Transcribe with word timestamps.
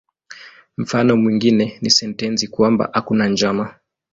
Mfano 0.77 1.15
mwingine 1.17 1.77
ni 1.81 1.89
sentensi 1.89 2.47
kwamba 2.47 2.89
"hakuna 2.93 3.27
njama". 3.27 3.73